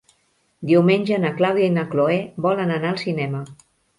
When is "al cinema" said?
2.95-3.45